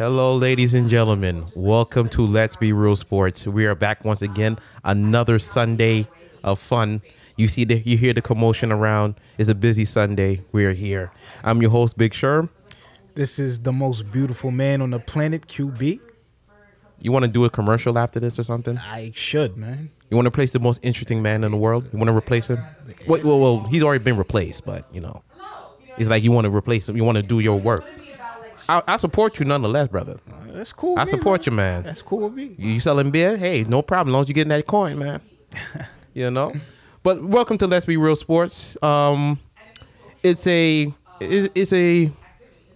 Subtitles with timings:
[0.00, 1.44] Hello, ladies and gentlemen.
[1.54, 3.46] Welcome to Let's Be Real Sports.
[3.46, 4.58] We are back once again.
[4.82, 6.08] Another Sunday
[6.42, 7.02] of fun.
[7.36, 9.16] You see the you hear the commotion around.
[9.36, 10.42] It's a busy Sunday.
[10.52, 11.12] We are here.
[11.44, 12.48] I'm your host, Big Sherm.
[13.14, 16.00] This is the most beautiful man on the planet, QB.
[16.98, 18.78] You want to do a commercial after this or something?
[18.78, 19.90] I should, man.
[20.08, 21.90] You want to replace the most interesting man in the world?
[21.92, 22.64] You want to replace him?
[23.06, 25.22] Well, well, well, he's already been replaced, but you know,
[25.98, 26.96] it's like you want to replace him.
[26.96, 27.84] You want to do your work.
[28.70, 30.20] I, I support you nonetheless, brother.
[30.46, 30.96] That's cool.
[30.96, 31.52] I me, support man.
[31.52, 31.82] you, man.
[31.82, 32.54] That's cool with me.
[32.56, 33.36] You selling beer?
[33.36, 34.10] Hey, no problem.
[34.10, 35.20] As long as you getting that coin, man.
[36.14, 36.52] you know.
[37.02, 38.80] But welcome to Let's Be Real Sports.
[38.80, 39.40] Um,
[40.22, 42.12] it's a it's a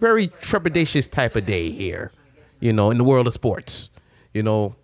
[0.01, 2.11] very trepidatious type of day here.
[2.59, 3.89] You know, in the world of sports.
[4.33, 4.75] You know,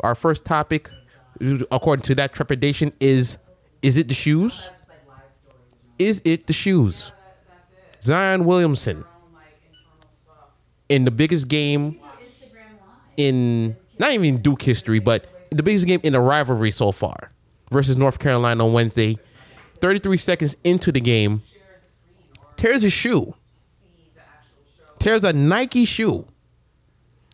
[0.00, 0.90] our first topic,
[1.70, 3.38] according to that trepidation, is
[3.82, 4.68] is it the shoes?
[6.00, 7.12] Is it the shoes?
[8.02, 9.04] Zion Williamson
[10.90, 11.98] in the biggest game
[13.16, 17.32] in not even Duke history, but the biggest game in the rivalry so far
[17.70, 19.18] versus North Carolina on Wednesday.
[19.80, 21.40] 33 seconds into the game,
[22.56, 23.34] tears a shoe.
[24.98, 26.26] Tears a Nike shoe.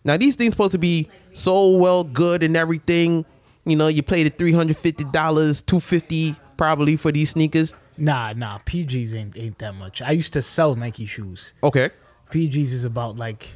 [0.04, 3.24] Now these things supposed to be so well good and everything.
[3.64, 7.74] You know, you paid the $350, 250 probably for these sneakers.
[7.98, 8.58] Nah, nah.
[8.58, 10.02] PGs ain't ain't that much.
[10.02, 11.54] I used to sell Nike shoes.
[11.64, 11.90] Okay.
[12.30, 13.48] PGs is about like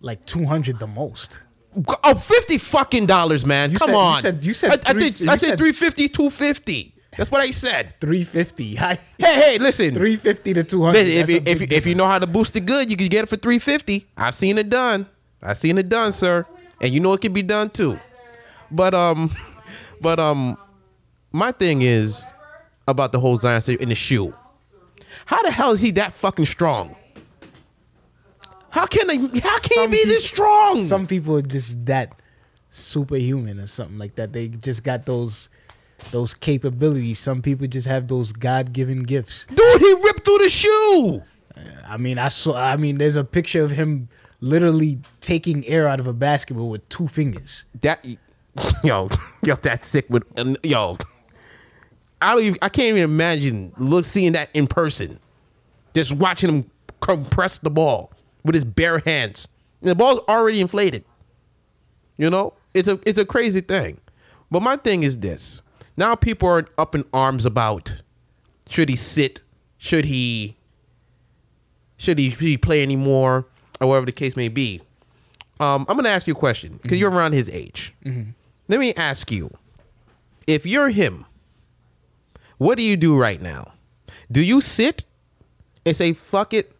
[0.00, 1.42] like two hundred the most.
[2.04, 3.70] Oh, 50 fucking dollars, man.
[3.70, 4.22] You Come said- you on.
[4.22, 6.92] said- you said I, I three- think you I said said- 350, 250.
[7.18, 7.94] That's what I said.
[8.00, 8.74] Three fifty.
[8.76, 9.94] Hey, hey, listen.
[9.94, 10.98] Three fifty to two hundred.
[11.06, 13.24] Listen, if, you- if, if you know how to boost it good, you can get
[13.24, 14.06] it for 350.
[14.16, 15.06] I've seen it done.
[15.42, 16.46] I've seen it done, sir.
[16.80, 17.98] And you know it can be done too.
[18.70, 19.34] But um
[20.00, 20.58] but um
[21.32, 22.22] my thing is
[22.88, 24.34] about the whole Zion in the shoe.
[25.24, 26.96] How the hell is he that fucking strong?
[28.76, 30.76] How can they, how can he be this strong?
[30.76, 32.20] Some people are just that
[32.70, 34.34] superhuman or something like that.
[34.34, 35.48] They just got those
[36.10, 37.18] those capabilities.
[37.18, 39.46] Some people just have those God given gifts.
[39.46, 41.22] Dude, he ripped through the shoe.
[41.88, 42.54] I mean, I saw.
[42.54, 44.10] I mean, there's a picture of him
[44.40, 47.64] literally taking air out of a basketball with two fingers.
[47.80, 48.04] That
[48.84, 49.08] yo,
[49.42, 50.04] yo, that's sick.
[50.10, 50.98] With and yo,
[52.20, 52.58] I don't even.
[52.60, 55.18] I can't even imagine look seeing that in person.
[55.94, 56.70] Just watching him
[57.00, 58.12] compress the ball
[58.46, 59.48] with his bare hands.
[59.80, 61.04] And the ball's already inflated.
[62.16, 64.00] You know, it's a it's a crazy thing.
[64.50, 65.60] But my thing is this:
[65.96, 67.92] now people are up in arms about
[68.70, 69.42] should he sit,
[69.76, 70.56] should he,
[71.96, 73.46] should he, should he play anymore,
[73.80, 74.80] or whatever the case may be.
[75.60, 77.94] Um, I'm gonna ask you a question because you're around his age.
[78.68, 79.50] Let me ask you:
[80.46, 81.26] If you're him,
[82.58, 83.72] what do you do right now?
[84.30, 85.04] Do you sit
[85.84, 86.72] and say "fuck it"?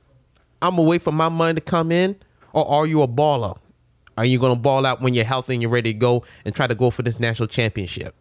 [0.62, 2.16] I'm gonna wait for my money to come in,
[2.52, 3.56] or are you a baller?
[4.18, 6.66] Are you gonna ball out when you're healthy and you're ready to go and try
[6.66, 8.14] to go for this national championship?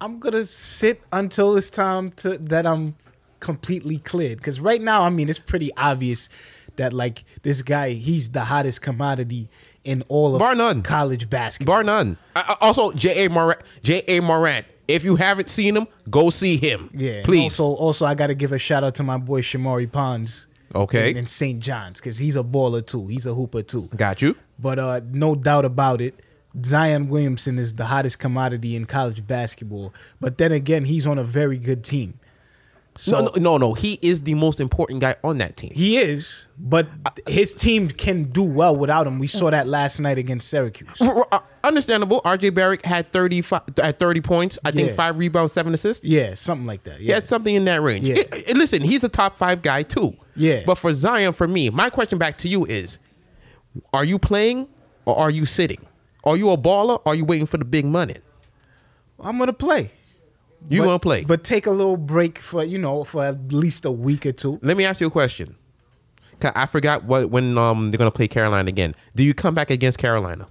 [0.00, 2.96] I'm gonna sit until it's time to that I'm
[3.40, 4.38] completely cleared.
[4.38, 6.28] Because right now, I mean, it's pretty obvious
[6.76, 9.48] that like this guy, he's the hottest commodity
[9.84, 10.82] in all of Bar none.
[10.82, 11.76] college basketball.
[11.76, 12.16] Bar none.
[12.34, 13.26] I, I- also, J.
[13.26, 13.30] A.
[13.30, 13.60] Morant.
[13.82, 14.02] J.
[14.08, 14.20] A.
[14.20, 14.66] Morant.
[14.92, 16.90] If you haven't seen him, go see him.
[16.94, 17.22] Yeah.
[17.24, 17.58] please.
[17.58, 20.46] Also, also, I got to give a shout out to my boy Shamorie Ponds.
[20.74, 21.10] Okay.
[21.10, 21.60] In, in St.
[21.60, 23.06] John's because he's a baller too.
[23.06, 23.88] He's a hooper too.
[23.96, 24.36] Got you.
[24.58, 26.18] But uh, no doubt about it,
[26.64, 29.92] Zion Williamson is the hottest commodity in college basketball.
[30.20, 32.18] But then again, he's on a very good team.
[32.94, 33.72] So no, no, no, no.
[33.74, 35.72] He is the most important guy on that team.
[35.74, 36.86] he is, but
[37.26, 39.18] his team can do well without him.
[39.18, 41.00] We saw that last night against Syracuse.
[41.00, 42.20] Uh, Understandable.
[42.22, 44.58] RJ Barrett had 35 had 30 points.
[44.64, 44.94] I think Yeah.
[44.94, 46.04] five rebounds, seven assists.
[46.04, 47.00] Yeah, something like that.
[47.00, 48.08] Yeah, something in that range.
[48.08, 48.16] Yeah.
[48.16, 50.14] It- it- listen, he's a top five guy too.
[50.36, 50.62] Yeah.
[50.66, 52.98] But for Zion, for me, my question back to you is:
[53.94, 54.66] Are you playing
[55.06, 55.86] or are you sitting?
[56.24, 57.00] Are you a baller?
[57.06, 58.16] Or are you waiting for the big money?
[59.20, 59.92] I'm gonna play.
[60.68, 61.24] You But- gonna play?
[61.24, 64.58] But take a little break for, you know, for at least a week or two.
[64.62, 65.56] Let me ask you a question.
[66.54, 68.94] I forgot what when um they're gonna play Carolina again.
[69.14, 70.48] Do you come back against Carolina?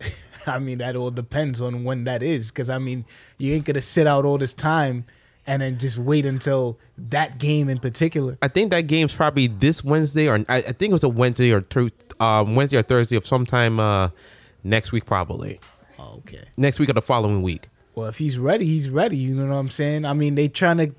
[0.46, 2.50] I mean, that all depends on when that is.
[2.50, 3.04] Because I mean,
[3.38, 5.04] you ain't gonna sit out all this time
[5.46, 8.38] and then just wait until that game in particular.
[8.42, 11.52] I think that game's probably this Wednesday, or I, I think it was a Wednesday
[11.52, 11.90] or two,
[12.20, 14.10] um, Wednesday or Thursday of sometime uh,
[14.64, 15.60] next week, probably
[15.98, 16.42] Oh, okay.
[16.56, 17.68] next week or the following week.
[17.98, 19.16] Well, if he's ready, he's ready.
[19.16, 20.04] You know what I'm saying?
[20.04, 20.94] I mean, they trying to,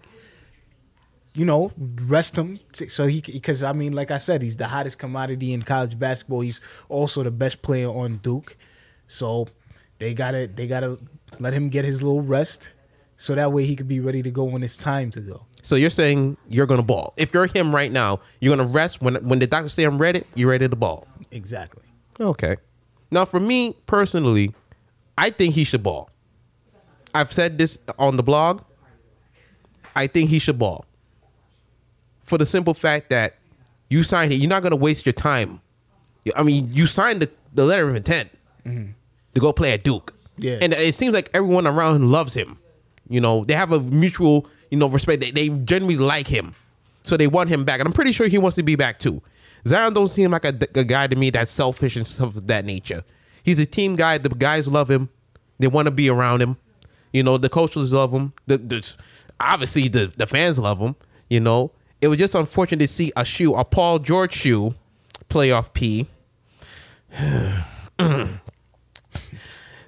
[1.34, 5.00] you know, rest him so he because I mean, like I said, he's the hottest
[5.00, 6.42] commodity in college basketball.
[6.42, 6.60] He's
[6.90, 8.58] also the best player on Duke,
[9.08, 9.48] so
[10.00, 11.00] they gotta they gotta
[11.40, 12.74] let him get his little rest,
[13.16, 15.46] so that way he could be ready to go when it's time to go.
[15.62, 17.14] So you're saying you're gonna ball.
[17.16, 20.26] If you're him right now, you're gonna rest when when the doctors say I'm ready.
[20.36, 21.08] You're ready to ball.
[21.32, 21.84] Exactly.
[22.20, 22.58] Okay.
[23.10, 24.54] Now, for me personally,
[25.18, 26.10] I think he should ball.
[27.14, 28.62] I've said this on the blog.
[29.96, 30.86] I think he should ball.
[32.24, 33.36] For the simple fact that
[33.90, 35.62] you signed it, you're not going to waste your time.
[36.36, 38.30] I mean, you signed the, the letter of intent
[38.66, 38.92] mm-hmm.
[39.34, 40.14] to go play at Duke.
[40.38, 40.60] Yeah.
[40.62, 42.58] And it seems like everyone around him loves him.
[43.10, 45.22] You know, they have a mutual, you know, respect.
[45.22, 46.54] They, they generally like him.
[47.04, 47.80] So they want him back.
[47.80, 49.22] And I'm pretty sure he wants to be back too.
[49.66, 52.66] Zion don't seem like a, a guy to me that's selfish and stuff of that
[52.66, 53.04] nature.
[53.44, 54.18] He's a team guy.
[54.20, 55.10] The guys love him.
[55.58, 56.58] They want to be around him.
[57.12, 58.34] You know, the coaches love him.
[58.48, 58.96] The, the
[59.40, 60.96] obviously the, the fans love him.
[61.30, 61.72] You know,
[62.02, 64.76] it was just unfortunate to see a shoe, a Paul George shoe,
[65.30, 66.08] playoff P.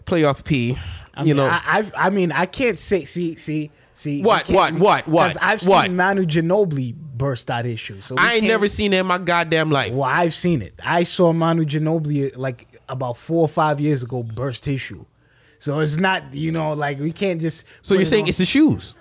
[0.06, 0.78] playoff P.
[1.14, 3.04] I you mean, know, I, I've, I mean, I can't say.
[3.04, 4.24] See, see, see.
[4.24, 5.86] What, what, what, what, I've what?
[5.86, 8.02] seen Manu Ginobili burst out issue.
[8.02, 9.94] So I ain't never seen it in my goddamn life.
[9.94, 10.74] Well, I've seen it.
[10.84, 15.06] I saw Manu Ginobili like about four or five years ago burst his shoe.
[15.62, 17.66] So it's not, you know, like we can't just.
[17.84, 18.96] So you're it saying on- it's the shoes?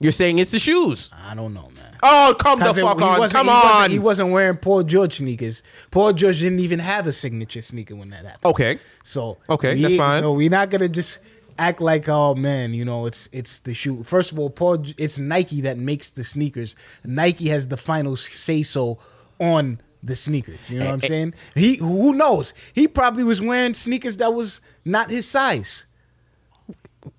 [0.00, 1.08] You're saying it's the shoes?
[1.26, 1.96] I don't know, man.
[2.02, 2.90] Oh, come the fuck he on!
[2.98, 3.90] Come he wasn't- on!
[3.90, 5.62] He wasn't wearing Paul George sneakers.
[5.90, 8.44] Paul George didn't even have a signature sneaker when that happened.
[8.44, 8.78] okay.
[9.02, 10.22] So Okay, we- that's fine.
[10.22, 11.20] So we're not gonna just
[11.58, 14.02] act like oh man, you know, it's it's the shoe.
[14.02, 16.76] First of all, Paul, it's Nike that makes the sneakers.
[17.04, 18.98] Nike has the final say so
[19.38, 20.58] on the sneakers.
[20.68, 21.08] You know what I'm Eh, eh.
[21.08, 21.34] saying?
[21.54, 22.54] He who knows?
[22.72, 25.86] He probably was wearing sneakers that was not his size.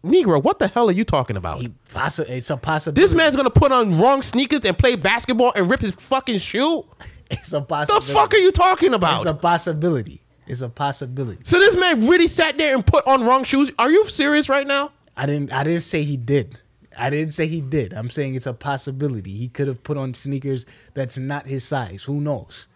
[0.03, 1.59] Negro, what the hell are you talking about?
[1.61, 3.01] He possi- it's a possibility.
[3.01, 6.85] This man's gonna put on wrong sneakers and play basketball and rip his fucking shoe?
[7.31, 8.05] it's a possibility.
[8.07, 9.17] The fuck are you talking about?
[9.17, 10.21] It's a possibility.
[10.47, 11.41] It's a possibility.
[11.45, 13.71] so this man really sat there and put on wrong shoes?
[13.79, 14.91] Are you serious right now?
[15.17, 15.51] I didn't.
[15.53, 16.59] I didn't say he did.
[16.97, 17.93] I didn't say he did.
[17.93, 19.31] I'm saying it's a possibility.
[19.35, 22.03] He could have put on sneakers that's not his size.
[22.03, 22.67] Who knows?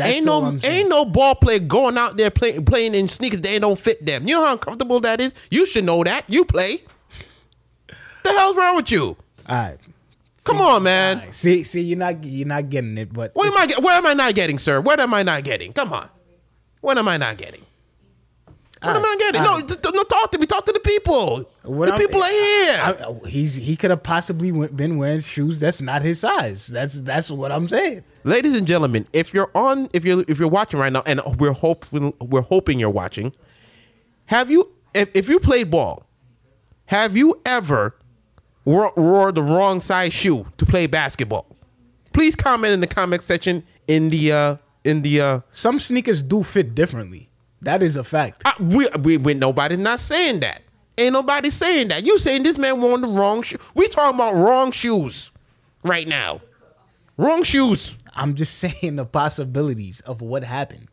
[0.00, 3.60] That's ain't no ain't no ball player going out there playing playing in sneakers that
[3.60, 4.26] don't fit them.
[4.26, 5.34] You know how uncomfortable that is?
[5.50, 6.24] You should know that.
[6.28, 6.82] You play.
[8.22, 9.16] The hell's wrong with you?
[9.46, 9.78] All right.
[10.44, 11.18] Come on, man.
[11.18, 11.34] Right.
[11.34, 13.12] See, see, you're not you're not getting it.
[13.12, 13.80] But What am I?
[13.80, 14.80] What am I not getting, sir?
[14.80, 15.72] What am I not getting?
[15.72, 16.08] Come on.
[16.80, 17.62] What am I not getting?
[18.82, 19.42] What am I getting?
[19.42, 20.02] No, no.
[20.04, 20.46] Talk to me.
[20.46, 21.48] Talk to the people.
[21.64, 22.76] What the I'm- people are here.
[22.80, 26.66] I- I- he's he could have possibly went, been wearing shoes that's not his size.
[26.66, 28.04] That's that's what I'm saying.
[28.24, 31.52] Ladies and gentlemen, if you're on, if you're if you're watching right now, and we're
[31.52, 33.32] hoping we're hoping you're watching,
[34.26, 36.06] have you if, if you played ball,
[36.86, 37.96] have you ever
[38.64, 41.46] wore, wore the wrong size shoe to play basketball?
[42.12, 46.42] Please comment in the comment section in the uh in the uh Some sneakers do
[46.42, 47.29] fit differently.
[47.62, 48.42] That is a fact.
[48.44, 50.62] Uh, we, we, we nobody's not saying that.
[50.98, 52.04] Ain't nobody saying that.
[52.06, 53.58] You saying this man wore the wrong shoe.
[53.74, 55.30] We talking about wrong shoes
[55.82, 56.40] right now.
[57.16, 57.96] Wrong shoes.
[58.14, 60.88] I'm just saying the possibilities of what happened.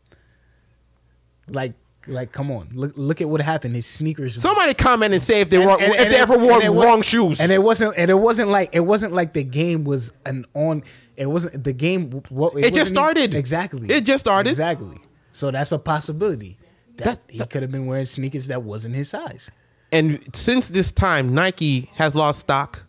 [1.48, 1.74] Like,
[2.06, 3.74] like, come on, look, look at what happened.
[3.74, 4.40] His sneakers.
[4.40, 6.60] Somebody comment and say if they And- wore, and- if and they it- ever wore
[6.82, 7.40] wrong shoes.
[7.40, 10.84] And it wasn't, and it wasn't like it wasn't like the game was an on.
[11.16, 12.10] It wasn't the game.
[12.30, 13.34] What It just wasn't even- started.
[13.34, 13.88] exactly.
[13.90, 14.48] It just started.
[14.50, 14.98] exactly.
[15.32, 16.58] So that's a possibility
[16.96, 19.50] that, That- he could have been wearing sneakers that wasn't his size.
[19.92, 22.82] and since this time, Nike has lost stock.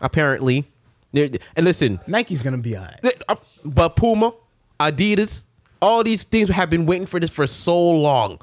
[0.00, 0.68] Apparently,
[1.14, 2.98] and listen, Nike's gonna be alright.
[3.28, 4.32] Uh, But Puma,
[4.80, 5.44] Adidas,
[5.80, 8.38] all these things have been waiting for this for so long.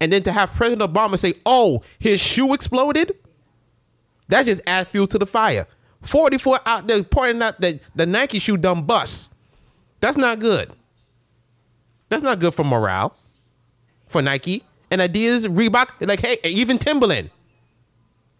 [0.00, 3.12] And then to have President Obama say, oh, his shoe exploded,
[4.28, 5.66] that just adds fuel to the fire.
[6.02, 9.28] 44 out there pointing out that the Nike shoe done bust.
[10.00, 10.72] That's not good.
[12.12, 13.16] That's not good for morale
[14.06, 14.64] for Nike.
[14.90, 17.30] And Adidas, Reebok, they're like, hey, even Timberland.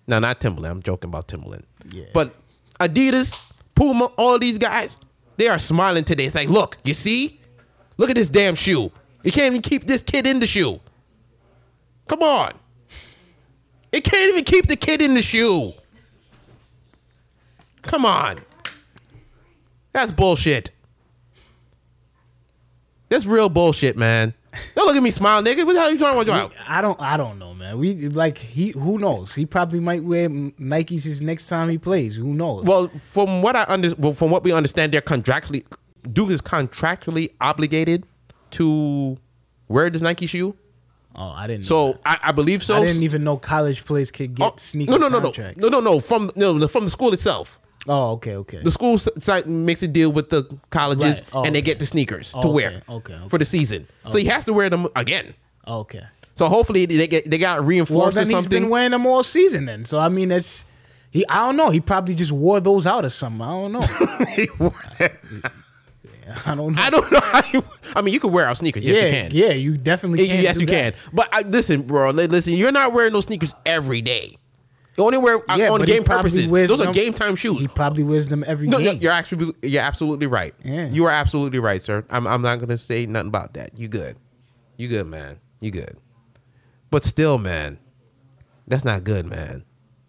[0.06, 0.72] No, not Timberland.
[0.72, 1.64] I'm joking about Timberland.
[1.88, 2.04] Yeah.
[2.12, 2.34] But
[2.80, 3.34] Adidas,
[3.74, 4.98] Puma, all these guys,
[5.38, 6.26] they are smiling today.
[6.26, 7.40] It's like, look, you see?
[7.96, 8.92] Look at this damn shoe.
[9.22, 10.78] You can't even keep this kid in the shoe.
[12.08, 12.52] Come on.
[13.90, 15.72] It can't even keep the kid in the shoe.
[17.80, 18.42] Come on.
[19.94, 20.72] That's bullshit.
[23.12, 24.32] That's real bullshit, man.
[24.74, 25.66] Don't look at me smile, nigga.
[25.66, 26.52] What the hell are you talking about?
[26.66, 26.98] I don't.
[27.00, 27.78] I don't know, man.
[27.78, 28.70] We like he.
[28.70, 29.34] Who knows?
[29.34, 32.16] He probably might wear Nikes his next time he plays.
[32.16, 32.64] Who knows?
[32.64, 35.64] Well, from what I under, well, from what we understand, they're contractually
[36.10, 38.04] Duke is contractually obligated
[38.52, 39.18] to
[39.68, 40.56] wear this Nike shoe.
[41.14, 41.62] oh, I didn't.
[41.64, 41.98] know So.
[42.04, 42.76] I, I believe so.
[42.76, 45.58] I didn't even know college players could get Oh, sneaker no, no, no, no, contracts.
[45.60, 46.00] no, no, no.
[46.00, 47.58] From no, no, from the school itself.
[47.88, 48.60] Oh, okay, okay.
[48.62, 51.22] The school site makes a deal with the colleges, Right.
[51.32, 51.66] Oh, and they okay.
[51.66, 53.28] get the sneakers Oh, to wear okay, okay.
[53.28, 53.88] for the season.
[54.08, 55.34] So he has to wear them again.
[55.66, 56.04] okay.
[56.34, 59.22] So hopefully they get they got reinforced Well, then or he's been wearing them all
[59.22, 59.66] season.
[59.66, 60.64] Then, so I mean, it's
[61.10, 61.68] He, I don't know.
[61.70, 63.42] He probably just wore those out or something.
[63.42, 64.24] I don't know.
[64.36, 65.12] he wore that.
[66.46, 66.80] I don't know.
[66.82, 67.20] I don't know.
[67.20, 67.62] How you,
[67.94, 68.86] I mean, you can wear out sneakers.
[68.86, 69.30] Yes, yeah, you can.
[69.32, 70.42] yeah, you definitely can.
[70.42, 70.94] yes, you that.
[70.94, 71.10] can.
[71.12, 72.10] But I, listen, bro.
[72.10, 74.38] Listen, you're not wearing those sneakers every day.
[74.98, 76.50] Only wear Yeah, on game purposes.
[76.50, 77.58] Those are game time shoes.
[77.58, 80.54] He probably wears them every No, no, you're actually you're absolutely right.
[80.64, 80.86] Yeah.
[80.86, 82.04] You are absolutely right, sir.
[82.10, 83.78] I'm I'm not gonna say nothing about that.
[83.78, 84.16] You good.
[84.76, 85.38] You good, man.
[85.60, 85.96] You good.
[86.90, 87.78] But still, man,
[88.66, 89.64] that's not good, man.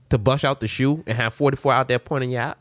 [0.09, 2.57] To bust out the shoe and have 44 out there pointing you out.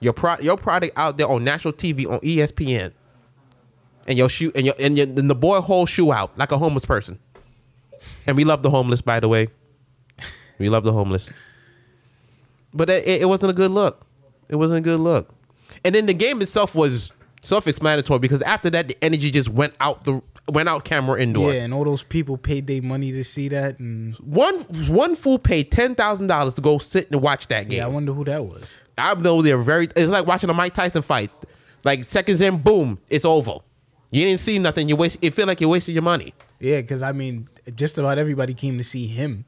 [0.00, 2.92] Your pro your product out there on national TV on ESPN.
[4.06, 6.58] And your shoe and your and, your, and the boy whole shoe out like a
[6.58, 7.18] homeless person.
[8.26, 9.48] And we love the homeless, by the way.
[10.58, 11.28] We love the homeless.
[12.72, 14.06] But it, it wasn't a good look.
[14.48, 15.34] It wasn't a good look.
[15.84, 20.04] And then the game itself was self-explanatory because after that the energy just went out
[20.04, 21.52] the went out camera indoor.
[21.52, 25.38] yeah, and all those people paid their money to see that, and One one fool
[25.38, 27.78] paid ten thousand dollars to go sit and watch that game.
[27.78, 28.80] yeah, I wonder who that was.
[28.96, 29.88] I know they're very.
[29.96, 31.30] It's like watching a Mike Tyson fight.
[31.84, 33.58] Like seconds in, boom, it's over.
[34.10, 34.88] You didn't see nothing.
[34.88, 35.18] You waste.
[35.20, 36.32] It feel like you wasted your money.
[36.60, 39.44] Yeah, because I mean, just about everybody came to see him.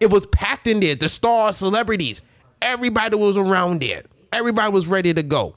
[0.00, 0.94] It was packed in there.
[0.94, 2.22] The stars, celebrities,
[2.62, 4.02] everybody was around there.
[4.32, 5.56] Everybody was ready to go.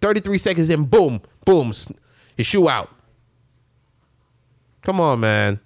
[0.00, 1.72] Thirty-three seconds and boom, boom,
[2.36, 2.90] his shoe out.
[4.82, 5.60] Come on, man.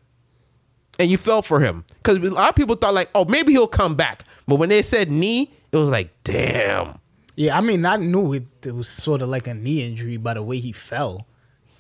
[0.99, 3.67] And you felt for him because a lot of people thought like, oh, maybe he'll
[3.67, 4.25] come back.
[4.47, 6.99] But when they said knee, it was like, damn.
[7.37, 10.35] Yeah, I mean, I knew it, it was sort of like a knee injury by
[10.35, 11.27] the way he fell.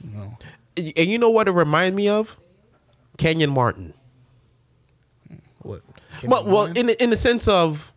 [0.02, 0.38] You know,
[0.76, 2.38] And you know what it reminded me of?
[3.18, 3.92] Kenyon Martin.
[6.30, 7.92] Well, well, in the, in the sense of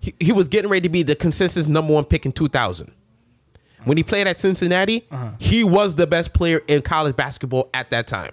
[0.00, 2.92] he, he was getting ready to be the consensus number one pick in 2000.
[3.84, 5.32] When he played at Cincinnati, uh-huh.
[5.38, 8.30] he was the best player in college basketball at that time.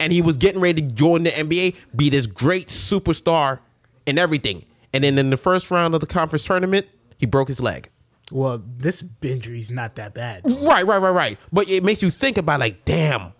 [0.00, 3.60] And he was getting ready to join the NBA, be this great superstar
[4.08, 4.64] and everything.
[4.92, 6.86] And then in the first round of the conference tournament,
[7.16, 7.90] he broke his leg.
[8.32, 10.42] well, this injury's not that bad.
[10.44, 11.38] Right, right, right, right.
[11.52, 13.34] But it makes you think about like, damn,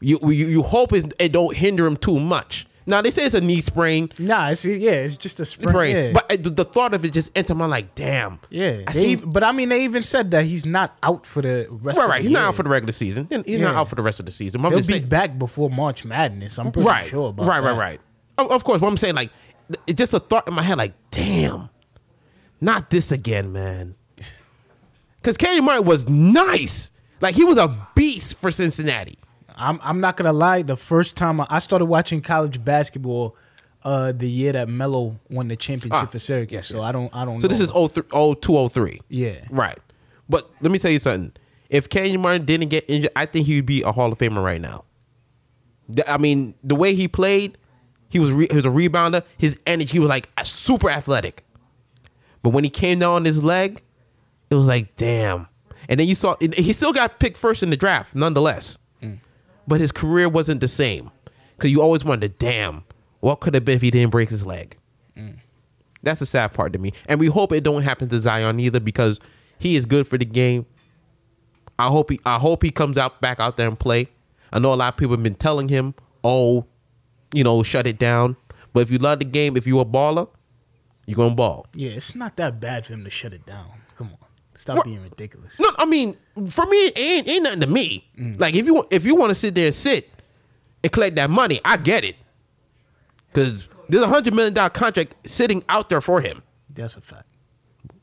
[0.00, 2.66] you you, you hope it, it don't hinder him too much.
[2.88, 5.68] Now they say it's a knee sprain, Nah, it's yeah, it's just a sprain.
[5.68, 6.12] sprain, Yeah.
[6.12, 8.40] but uh, the thought of it just entered my like, damn.
[8.50, 9.14] yeah, I see.
[9.14, 11.98] but I mean, they even said that he's not out for the rest.
[11.98, 12.22] Right, of right.
[12.22, 13.26] He's not out for the regular season.
[13.30, 14.62] He- He's not out for the rest of the season.
[14.62, 16.58] But He'll be saying, back before March Madness.
[16.58, 17.70] I'm pretty right, sure about right, that.
[17.72, 18.00] right, right.
[18.38, 19.30] Of, of course, what I'm saying, like,
[19.86, 21.68] it's just a thought in my head, like, damn,
[22.60, 23.94] not this again, man.
[25.20, 26.90] Because Kenyon Martin was nice.
[27.20, 29.18] Like, he was a beast for Cincinnati.
[29.58, 30.62] I'm I'm not gonna lie.
[30.62, 33.36] The first time I, I started watching college basketball,
[33.82, 36.52] uh, the year that Melo won the championship Ah, for Syracuse.
[36.56, 36.84] yes, so yes.
[36.84, 37.40] I don't I don't.
[37.40, 37.54] So know.
[37.54, 39.00] this is 03, 0203.
[39.08, 39.34] Yeah.
[39.50, 39.78] Right.
[40.28, 41.32] But let me tell you something.
[41.70, 44.42] If Kenyon Martin didn't get injured, I think he would be a Hall of Famer
[44.42, 44.84] right now.
[46.06, 47.56] I mean, the way he played,
[48.10, 49.22] he was re- he was a rebounder.
[49.38, 51.44] His energy, he was like a super athletic.
[52.42, 53.82] But when he came down on his leg,
[54.50, 55.48] it was like, damn.
[55.88, 58.78] And then you saw he still got picked first in the draft, nonetheless.
[59.68, 61.10] But his career wasn't the same
[61.56, 62.84] because you always wondered, damn,
[63.20, 64.78] what could have been if he didn't break his leg.
[65.14, 65.38] Mm.
[66.02, 66.92] That's the sad part to me.
[67.06, 69.20] And we hope it don't happen to Zion either because
[69.58, 70.64] he is good for the game.
[71.78, 74.08] I hope he I hope he comes out back out there and play.
[74.52, 75.94] I know a lot of people have been telling him,
[76.24, 76.64] "Oh,
[77.34, 78.36] you know, shut it down."
[78.72, 80.28] But if you love the game, if you're a baller,
[81.06, 81.66] you're gonna ball.
[81.74, 83.77] yeah, it's not that bad for him to shut it down.
[84.58, 85.58] Stop being ridiculous.
[85.60, 86.16] No, I mean,
[86.48, 88.08] for me, it ain't, ain't nothing to me.
[88.18, 88.40] Mm.
[88.40, 90.10] Like if you want- if you want to sit there and sit
[90.82, 92.16] and collect that money, I get it.
[93.32, 96.42] Because there's a hundred million dollar contract sitting out there for him
[96.74, 97.26] That's a fact.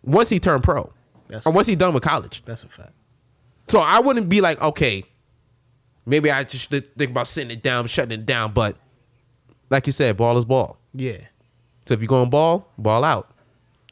[0.04, 0.92] once he turned pro,
[1.28, 2.42] That's- or once he's done with college.
[2.46, 2.94] That's a fact.
[3.68, 5.04] So I wouldn't be like, okay,
[6.06, 8.54] maybe I just think about sitting it down, shutting it down.
[8.54, 8.78] But
[9.70, 10.78] like you said, ball is ball.
[10.94, 11.18] Yeah,
[11.88, 13.30] So if you're going ball, ball out.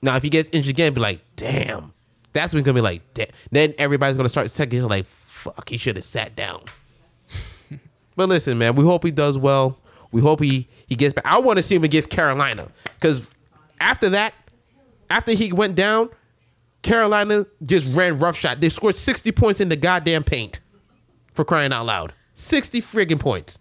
[0.02, 1.92] Now if he gets injured again, be like, damn.
[2.34, 3.28] That's when gonna be like, damn.
[3.52, 6.64] Then everybody's gonna start second guessing, like, fuck, he should have sat down.
[8.16, 9.78] but listen, man, we hope he does well.
[10.12, 11.26] We hope he he gets back.
[11.26, 13.32] I want to see him against Carolina because
[13.80, 14.34] after that,
[15.10, 16.10] after he went down,
[16.82, 18.62] Carolina just ran rough shot.
[18.62, 20.60] They scored 60 points in the goddamn paint
[21.34, 22.14] for crying out loud.
[22.36, 23.60] 60 friggin' points.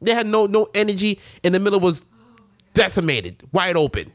[0.00, 1.20] They had no no energy.
[1.42, 2.04] In the middle was
[2.74, 4.12] decimated, wide open.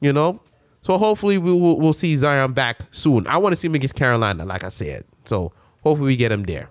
[0.00, 0.40] You know?
[0.84, 3.26] So hopefully we will we'll see Zion back soon.
[3.26, 5.04] I want to see him against Carolina, like I said.
[5.24, 5.50] So
[5.82, 6.68] hopefully we get him there.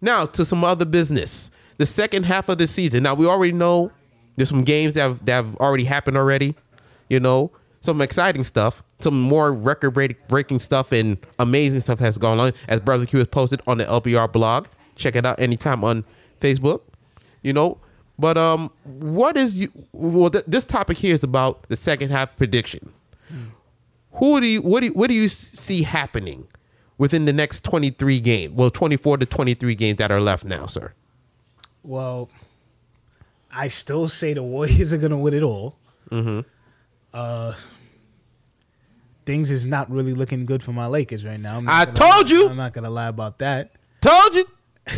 [0.00, 1.52] Now to some other business.
[1.78, 3.04] The second half of the season.
[3.04, 3.92] Now we already know
[4.34, 6.56] there's some games that have, that have already happened already.
[7.08, 9.92] You know, some exciting stuff, some more record
[10.26, 12.52] breaking stuff and amazing stuff has gone on.
[12.66, 14.66] As Brother Q has posted on the LBR blog.
[14.96, 16.04] Check it out anytime on
[16.40, 16.80] Facebook.
[17.42, 17.78] You know,
[18.18, 19.70] But um, what is you?
[19.92, 22.92] Well, th- this topic here is about the second half prediction.
[24.14, 24.62] Who do you?
[24.62, 26.46] What do you, what do you see happening
[26.98, 28.54] within the next twenty three games?
[28.54, 30.92] Well, twenty four to twenty three games that are left now, sir.
[31.82, 32.30] Well,
[33.52, 35.76] I still say the Warriors are gonna win it all.
[36.10, 36.40] Mm-hmm.
[37.12, 37.54] Uh,
[39.26, 41.62] things is not really looking good for my Lakers right now.
[41.66, 42.48] I gonna- told you.
[42.48, 43.72] I'm not gonna lie about that.
[44.00, 44.44] Told you.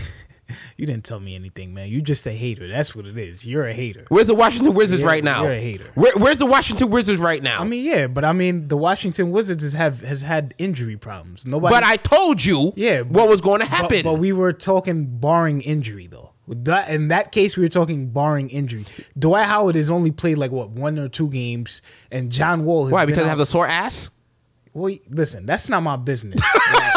[0.77, 1.89] You didn't tell me anything, man.
[1.89, 2.69] You just a hater.
[2.69, 3.45] That's what it is.
[3.47, 4.05] You're a hater.
[4.09, 5.43] Where's the Washington Wizards You're- right now?
[5.43, 5.85] you're a hater.
[5.95, 7.61] Where, where's the Washington Wizards right now?
[7.61, 11.47] I mean, yeah, but I mean, the Washington Wizards has have has had injury problems.
[11.47, 11.75] Nobody.
[11.75, 12.73] but I told you.
[12.77, 14.03] Yeah, what was going to happen.
[14.03, 16.33] But, we were talking barring injury, though.
[16.49, 18.85] That, in that case, we were talking barring injury.
[19.19, 22.85] Dwight Howard has only played like what one or two games, and John Wall.
[22.85, 23.05] Has Why?
[23.07, 24.11] Because out- have the sore ass.
[24.77, 26.39] Well, listen, that's not my business.
[26.73, 26.95] right,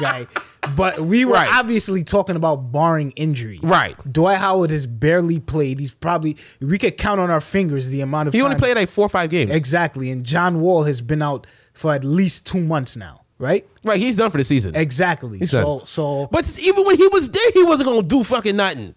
[0.02, 0.28] right.
[0.76, 1.52] But we were Right.
[1.52, 3.60] obviously talking about barring injury.
[3.62, 3.96] Right.
[4.10, 5.78] Dwight Howard has barely played.
[5.78, 8.88] He's probably we could count on our fingers the amount of He only played like
[8.88, 9.50] four or five games.
[9.50, 10.10] exactly.
[10.10, 13.22] And John Wall has been out for at least two months now.
[13.38, 13.66] Right.
[13.84, 13.98] right.
[13.98, 14.74] He's done for the season.
[14.74, 15.38] Exactly.
[15.38, 15.86] He's so done.
[15.86, 18.94] so But even when he was there, he wasn't gonna do fucking nothing.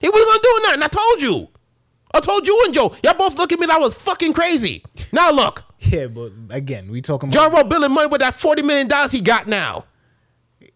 [0.00, 0.82] He wasn't gonna do nothing.
[0.82, 1.48] I told you.
[2.16, 2.94] I told you and Joe.
[3.04, 4.84] Y'all both look at me like I was fucking crazy.
[5.12, 7.38] Now look, yeah, but again, we talking about.
[7.38, 9.84] John about Wall billing money with that forty million dollars he got now.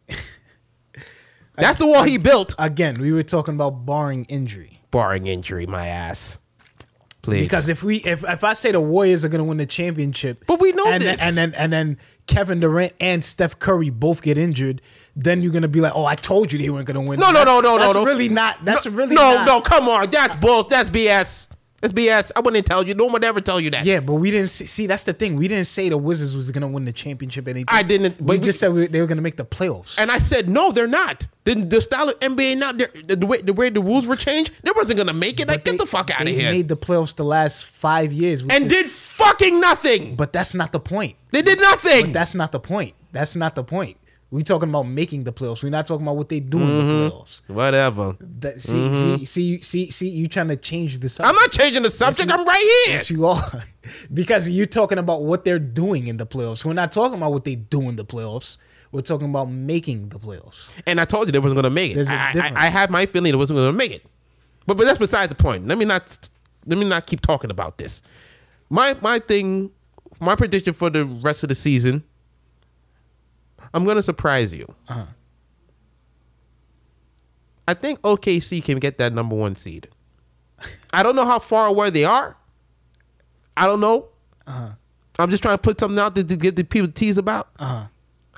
[1.56, 4.80] That's the wall he built, again, we were talking about barring injury.
[4.90, 5.66] barring injury.
[5.66, 6.38] My ass,
[7.38, 10.60] Because if we if if I say the Warriors are gonna win the championship, But
[10.60, 11.20] we know and this.
[11.20, 14.82] Then, and then and then Kevin Durant and Steph Curry both get injured,
[15.14, 17.20] then you're gonna be like, oh, I told you they weren't gonna win.
[17.20, 18.04] no, no, no, no, no, that's no.
[18.04, 18.64] really not.
[18.64, 19.46] That's no, really no, not.
[19.46, 19.60] no.
[19.60, 20.64] Come on, that's bull.
[20.64, 21.48] That's BS.
[21.80, 22.30] That's BS.
[22.36, 22.94] I wouldn't tell you.
[22.94, 23.86] No one would ever tell you that.
[23.86, 24.86] Yeah, but we didn't see, see.
[24.86, 25.36] That's the thing.
[25.36, 27.48] We didn't say the Wizards was gonna win the championship.
[27.48, 27.64] Anything.
[27.68, 29.96] I didn't- We but we- just said we, they were gonna make the playoffs.
[29.98, 31.26] And I said, no, they're not.
[31.44, 34.50] The, the style of NBA now, the, the way the way the rules were changed,
[34.62, 35.48] they wasn't gonna make it.
[35.48, 36.50] Like, But get the fuck out of they here.
[36.52, 40.16] Made the playoffs the last five years, and this- did fucking nothing.
[40.16, 41.16] But that's not the point.
[41.30, 42.12] They did nothing.
[42.12, 42.94] That's not the point.
[43.12, 43.96] That's not the point.
[44.32, 45.64] We talking about making the playoffs.
[45.64, 46.86] We're not talking about what they do in Mm-hmm.
[47.04, 47.40] the playoffs.
[47.48, 48.16] Whatever.
[48.20, 51.28] That, see, see, see, see, see, you trying to change the subject.
[51.28, 52.30] I'm not changing the subject.
[52.30, 52.94] I'm right here.
[52.94, 53.64] Yes, you are.
[54.14, 56.64] because you're talking about what they're doing in the playoffs.
[56.64, 58.56] We're not talking about what they do in the playoffs.
[58.92, 60.68] We're talking about making the playoffs.
[60.86, 61.94] And I told you they wasn't gonna make it.
[61.96, 62.52] There's a I, I.
[62.54, 64.04] I had my feeling it wasn't gonna make it.
[64.66, 65.66] But but that's beside the point.
[65.66, 66.28] Let me not
[66.66, 68.00] let me not keep talking about this.
[68.68, 69.70] My my thing,
[70.20, 72.04] my prediction for the rest of the season.
[73.72, 74.66] I'm gonna surprise you.
[74.88, 75.04] Uh-huh.
[77.68, 79.88] I think OKC can get that number one seed.
[80.92, 82.36] I don't know how far away they are.
[83.56, 84.08] I don't know.
[84.46, 84.70] Uh-huh.
[85.18, 87.48] I'm just trying to put something out there to get the people to tease about.
[87.58, 87.86] Uh-huh.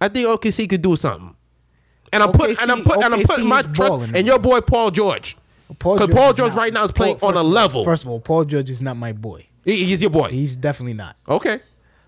[0.01, 1.35] I think OKC could do something.
[2.13, 4.91] And I'm putting and I'm putting and I'm putting my trust in your boy Paul
[4.91, 5.37] George.
[5.79, 7.53] Paul Because Paul George not- right now is playing Paul- on a first of all-
[7.53, 7.85] level.
[7.85, 9.47] First of all, Paul George is not my boy.
[9.65, 10.29] He- he's your boy.
[10.29, 11.17] He's definitely not.
[11.27, 11.61] Okay.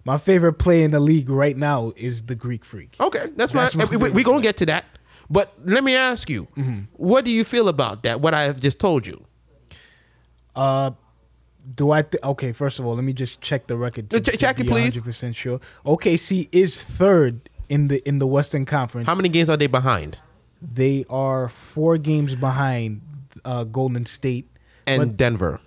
[0.04, 2.96] My favorite player in the league right now is the Greek Freak.
[3.00, 3.30] Okay.
[3.36, 3.88] That's, That's fine.
[3.90, 4.84] my We, to get to that.
[5.30, 6.80] But let me ask you, Mm-hmm.
[6.92, 8.20] what do you feel about that?
[8.20, 9.24] What I have just told you.
[10.54, 10.90] Uh,
[11.74, 12.02] do I?
[12.02, 14.12] Th- okay, first of all, let me just check the record.
[14.14, 14.96] Uh, ch- check it, please.
[14.98, 15.60] percent sure.
[15.86, 19.06] OKC is third in the in the Western Conference.
[19.06, 20.18] How many games are they behind?
[20.60, 23.00] They are four games behind
[23.44, 24.48] uh, Golden State
[24.86, 25.60] And Denver.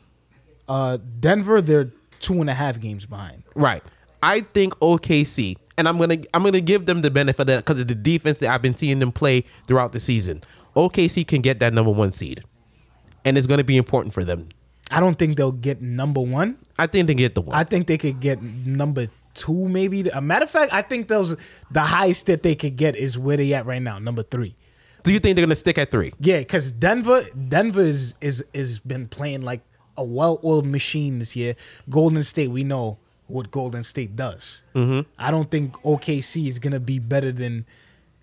[0.70, 3.44] Uh, Denver, they're two and a half games behind.
[3.56, 3.84] Right.
[4.24, 7.80] I think OKC, and I'm gonna I'm gonna give them the benefit of that because
[7.82, 10.44] of the defense that I've been seeing them play throughout the season.
[10.76, 12.44] OKC can get that number one seed,
[13.26, 14.50] and it's gonna be important for them.
[14.90, 16.58] I don't think they'll get number one.
[16.80, 17.56] I think they get the one.
[17.56, 20.08] I think they could get number two, maybe.
[20.10, 21.36] A matter of fact, I think those
[21.72, 24.56] the highest that they could get is where they at right now, number three.
[25.04, 26.14] Do you think they're gonna stick at three?
[26.20, 29.62] Yeah, because Denver, Denver is is is been playing like
[29.96, 31.56] a well-oiled machine this year.
[31.90, 34.62] Golden State, we know what Golden State does.
[34.76, 35.10] Mm-hmm.
[35.18, 37.66] I don't think OKC is gonna be better than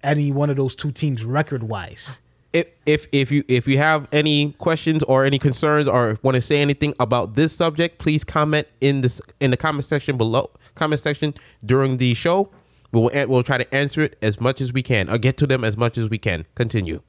[0.03, 2.21] any one of those two teams record-wise.
[2.53, 6.41] If if if you if you have any questions or any concerns or want to
[6.41, 10.51] say anything about this subject, please comment in this in the comment section below.
[10.77, 12.51] Comment section during the show.
[12.93, 15.65] We'll we'll try to answer it as much as we can or get to them
[15.65, 16.47] as much as we can.
[16.55, 17.03] Continue.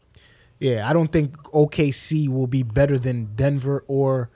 [0.58, 4.32] Yeah, I don't think OKC will be better than Denver or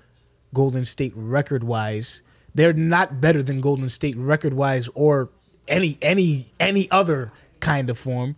[0.54, 2.22] Golden State record-wise.
[2.56, 5.30] They're not better than Golden State record-wise or
[5.68, 8.36] any any any other kind of form.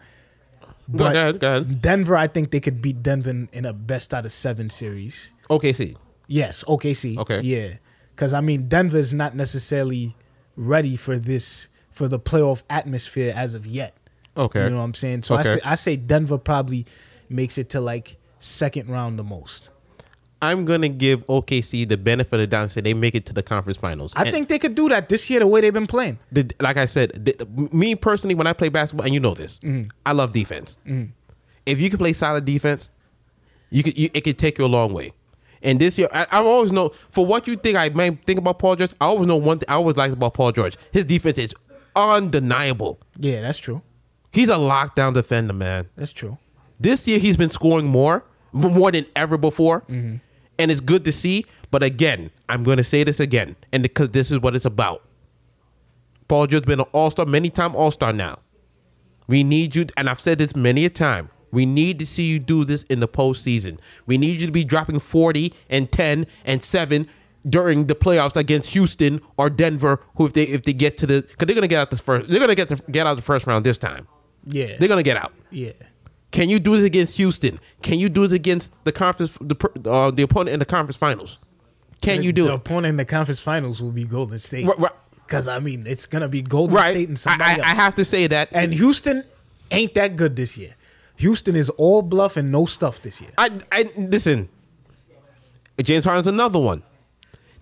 [0.93, 1.81] Go ahead, go ahead.
[1.81, 5.31] Denver, I think they could beat Denver in, in a best out of seven series.
[5.49, 5.95] OKC.
[6.27, 7.17] Yes, OKC.
[7.17, 7.41] Okay.
[7.41, 7.75] Yeah,
[8.15, 10.15] because I mean Denver is not necessarily
[10.55, 13.95] ready for this for the playoff atmosphere as of yet.
[14.35, 14.63] Okay.
[14.63, 15.23] You know what I'm saying?
[15.23, 16.85] So I say I say Denver probably
[17.29, 19.69] makes it to like second round the most.
[20.41, 23.33] I'm gonna give OKC the benefit of the doubt and say they make it to
[23.33, 24.13] the conference finals.
[24.15, 26.17] I And think they could do that this year the way they've been playing.
[26.31, 29.59] the, like I said, the, me personally, when I play basketball, and you know this,
[29.59, 29.89] Mm-hmm.
[30.05, 30.77] I love defense.
[31.65, 32.89] If you can play solid defense,
[33.69, 35.13] you could you, it could take you a long way.
[35.63, 38.57] And this year, I, I always know for what you think I may think about
[38.57, 38.93] Paul George.
[38.99, 40.75] I always know one thing I always liked about Paul George.
[40.91, 41.53] His defense is
[41.95, 42.99] undeniable.
[43.19, 43.81] Yeah, that's true.
[44.31, 45.87] He's a lockdown defender, man.
[45.95, 46.37] That's true.
[46.79, 48.23] This year he's been scoring more,
[48.53, 49.83] more than ever before,
[50.61, 51.45] and it's good to see.
[51.71, 55.03] But again, I'm going to say this again, and because this is what it's about.
[56.27, 58.39] Paul George's been an All Star, many time All Star now.
[59.27, 61.29] We need you, and I've said this many a time.
[61.51, 63.79] We need to see you do this in the postseason.
[64.05, 67.07] We need you to be dropping 40 and 10 and 7
[67.47, 71.21] during the playoffs against Houston or Denver, who if they if they get to the
[71.23, 73.47] because they're gonna get out this first they're gonna get to get out the first
[73.47, 74.07] round this time.
[74.45, 74.77] Yeah.
[74.77, 75.33] They're gonna get out.
[75.49, 75.71] yeah.
[76.31, 77.59] Can you do this against Houston?
[77.81, 81.37] Can you do this against the conference, the uh, the opponent in the conference finals?
[82.01, 82.47] Can you do it?
[82.47, 82.55] the it?
[82.55, 84.65] opponent in the conference finals will be Golden State.
[84.65, 84.91] Right, right.
[85.25, 86.91] Because I mean, it's gonna be Golden Right.
[86.91, 87.61] State and I, somebody I, else.
[87.67, 88.49] I have to say that.
[88.51, 89.23] and Houston
[89.71, 90.75] ain't that good this year.
[91.17, 93.29] Houston is all bluff and no stuff this year.
[93.37, 94.49] I, I listen.
[95.81, 96.83] James Harden's another one.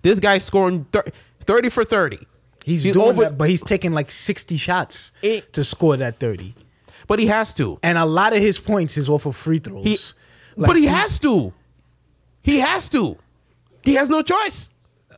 [0.02, 1.04] This guy's scoring thir-
[1.40, 2.18] thirty for thirty.
[2.64, 6.18] He's, He's doing over- that, but he's taking like sixty shots It- to score that
[6.20, 6.54] thirty,
[7.10, 7.78] but he has to.
[7.82, 9.84] and a lot of his points is off of free throws.
[9.84, 9.98] He,
[10.56, 11.52] Like, but he has to.
[12.40, 13.16] He has to.
[13.82, 14.70] He has no choice.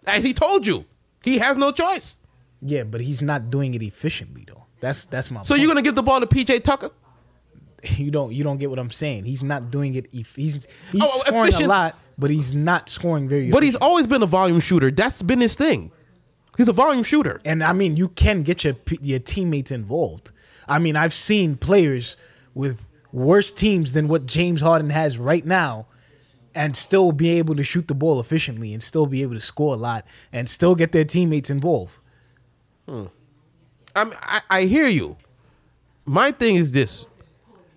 [0.07, 0.87] As he told you,
[1.23, 2.17] he has no choice.
[2.63, 4.65] Yeah, but he's not doing it efficiently though.
[4.81, 5.43] That's that's my.
[5.43, 5.61] So point.
[5.61, 6.91] you're gonna give the ball to PJ Tucker?
[7.99, 9.25] you don't you don't get what I'm saying.
[9.27, 10.07] He's not doing it.
[10.13, 13.51] He's he's Oh, oh scoring efficient- a lot, but he's not scoring very.
[13.51, 14.91] But he's always been a volume shooter.
[14.91, 15.93] That's been his thing.
[16.57, 17.39] He's a volume shooter.
[17.45, 20.32] and I mean, you can get your your teammates involved.
[20.69, 22.17] I mean, I've seen players
[22.55, 25.87] with worse teams than what James Harden has right now,
[26.55, 29.75] and still be able to shoot the ball efficiently and still be able to score
[29.75, 31.99] a lot and still get their teammates involved.
[32.89, 33.05] Hmm.
[33.95, 35.17] I'm, I, I hear you.
[36.05, 37.07] My thing is this: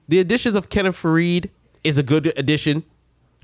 [0.08, 1.50] the additions of Kenneth Faried
[1.84, 2.84] is a good addition.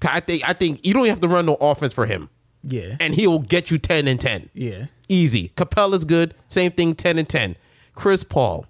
[0.04, 2.30] I think I think you don't have to run no offense for him,
[2.64, 4.50] Yeah, and he'll get you ten and ten.
[4.54, 4.86] yeah.
[5.10, 5.50] Easy.
[5.58, 6.34] Capela's good.
[6.48, 7.58] Same thing, ten and ten.
[7.96, 8.66] Chris Paul,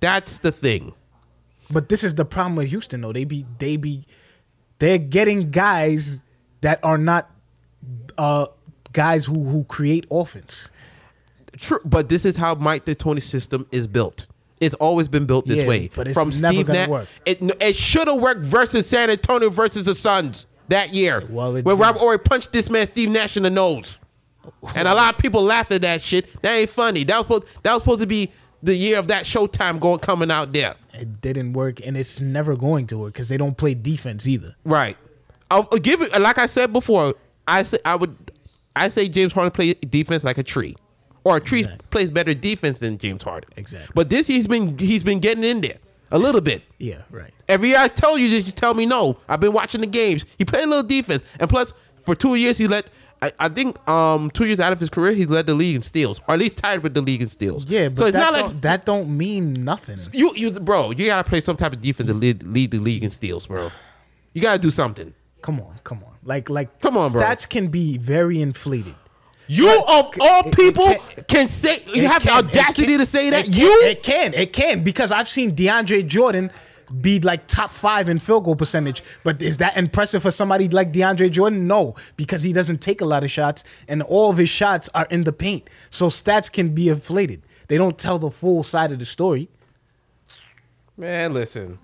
[0.00, 0.94] that's the thing.
[1.70, 3.12] But this is the problem with Houston, though.
[3.12, 4.04] They be they be
[4.78, 6.22] they're getting guys
[6.60, 7.30] that are not
[8.18, 8.46] uh
[8.92, 10.70] guys who who create offense.
[11.58, 14.26] True, but this is how Mike D'Antoni system is built.
[14.60, 15.90] It's always been built this Yeah, way.
[15.94, 17.08] but it's From never Steve gonna Nash, work.
[17.24, 21.24] it it should have worked versus San Antonio versus the Suns that year.
[21.28, 21.78] Well, it when didn't.
[21.80, 23.98] Robert Horry punched this man Steve Nash in the nose,
[24.74, 26.40] and a lot of people laughed at that shit.
[26.42, 27.04] That ain't funny.
[27.04, 28.30] That was supposed, that was supposed to be
[28.62, 30.74] the year of that Showtime going coming out there.
[30.94, 34.54] It didn't work, and it's never going to work because they don't play defense either.
[34.64, 34.96] Right.
[35.50, 37.14] I'll give it like I said before.
[37.46, 38.16] I say I would.
[38.74, 40.74] I say James Harden play defense like a tree,
[41.24, 41.86] or a tree Exactly.
[41.90, 43.50] plays better defense than James Harden.
[43.56, 43.92] Exactly.
[43.94, 45.78] But this he's been he's been getting in there
[46.10, 46.62] a little bit.
[46.78, 47.32] Yeah, right.
[47.48, 49.18] Every year I tell you this, you tell me no.
[49.28, 50.24] I've been watching the games.
[50.36, 52.84] He played a little defense, and plus for two years he led.
[53.22, 55.82] I, I think um two years out of his career he led the league in
[55.82, 57.66] steals, or at least tied with the league in steals.
[57.66, 59.98] Yeah, but so it's not like that don't mean nothing.
[60.12, 60.90] you you bro.
[60.90, 63.70] You gotta play some type of defense to lead, lead the league in steals, bro.
[64.34, 65.14] You gotta do something.
[65.42, 66.12] Come on, come on.
[66.24, 67.22] Like like Come on, bro.
[67.22, 68.94] stats can be very inflated.
[69.48, 73.06] You of all it people can- can, say you have can, the audacity can, to
[73.06, 76.50] say that you it can it can because I've seen DeAndre Jordan
[77.00, 79.02] be like top five in field goal percentage.
[79.24, 81.66] But is that impressive for somebody like DeAndre Jordan?
[81.66, 85.06] No, because he doesn't take a lot of shots, and all of his shots are
[85.10, 85.68] in the paint.
[85.90, 87.42] So stats can be inflated.
[87.68, 89.48] They don't tell the full side of the story.
[90.96, 91.32] man.
[91.34, 91.78] Listen,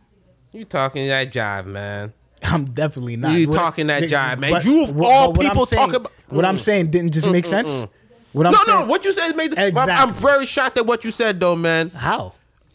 [0.53, 2.12] you talking that jive, man.
[2.45, 3.33] I'm definitely not.
[3.38, 4.53] You What- talking that jive, man.
[4.53, 7.87] but- You all but people saying- talk about- what I'm saying didn't just make sense.
[8.33, 8.87] What I'm no, saying, no.
[8.87, 9.51] What you said made.
[9.53, 9.93] The, Exactly.
[9.93, 11.91] I'm very shocked at what you said, though, man.
[11.91, 12.33] how?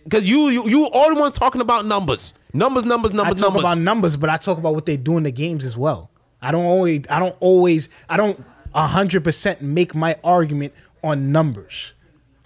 [0.08, 3.54] Because you, you, you, all the ones talking about numbers, numbers, numbers, numbers, I talk
[3.54, 3.62] numbers.
[3.64, 6.10] about numbers, but I talk about what they do in the games as well.
[6.42, 8.42] I don't always, I don't always, I don't
[8.74, 11.94] hundred percent make my argument on numbers.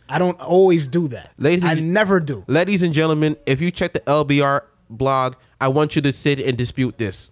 [0.09, 1.31] I don't always do that.
[1.37, 2.43] Ladies I never do.
[2.47, 6.57] Ladies and gentlemen, if you check the LBR blog, I want you to sit and
[6.57, 7.29] dispute this.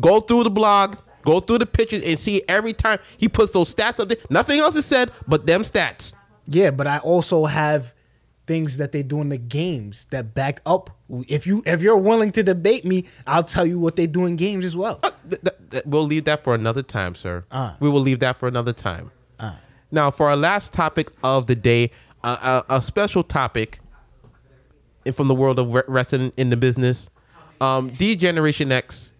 [0.00, 3.74] Go through the blog, go through the pictures, and see every time he puts those
[3.74, 4.18] stats up there.
[4.30, 6.12] Nothing else is said but them stats.
[6.46, 7.94] Yeah, but I also have
[8.46, 10.90] things that they do in the games that back up.
[11.28, 14.36] If you if you're willing to debate me, I'll tell you what they do in
[14.36, 14.98] games as well.
[15.02, 17.44] Uh, th- th- th- we'll leave that for another time, sir.
[17.50, 17.74] Uh.
[17.80, 19.10] we will leave that for another time.
[19.38, 19.52] Uh.
[19.90, 21.90] Now, for our last topic of the day,
[22.24, 23.80] uh, a, a special topic
[25.12, 27.08] from the world of wrestling in the business.
[27.60, 29.12] Um, D Generation X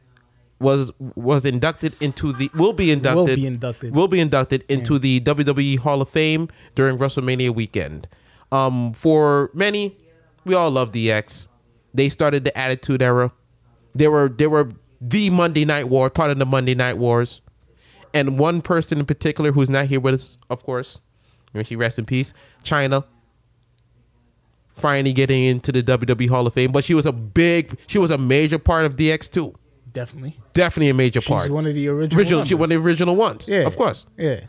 [0.58, 3.94] was was inducted into the will be inducted will be inducted.
[3.94, 8.06] will be inducted into the WWE Hall of Fame during WrestleMania weekend.
[8.52, 9.96] Um, for many,
[10.44, 11.48] we all love DX.
[11.94, 13.32] They started the Attitude Era.
[13.94, 17.40] They were they were the Monday Night War, part of the Monday Night Wars.
[18.14, 20.98] And one person in particular who's not here with us, of course,
[21.54, 23.04] may she rest in peace, Chyna.
[24.76, 28.10] Finally getting into the WWE Hall of Fame, but she was a big, she was
[28.10, 29.54] a major part of DX too.
[29.92, 30.38] Definitely.
[30.54, 31.50] Definitely a major She's part.
[31.50, 32.18] one of the original.
[32.18, 33.46] original, she one of the original ones.
[33.46, 33.60] Yeah.
[33.66, 34.06] of course.
[34.16, 34.40] Yeah.